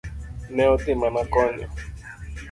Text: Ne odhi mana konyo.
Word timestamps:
Ne 0.55 0.63
odhi 0.73 0.93
mana 1.01 1.21
konyo. 1.35 1.67